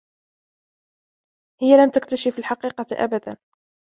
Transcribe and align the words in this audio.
هي 1.61 1.77
لم 1.83 1.89
تكتشف 1.89 2.39
الحقيقة 2.39 2.85
أبدا. 2.91 3.37